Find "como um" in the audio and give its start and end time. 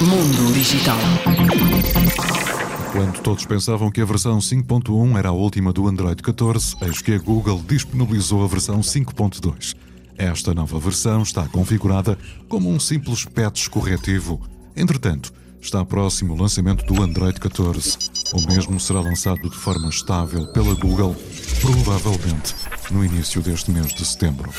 12.48-12.78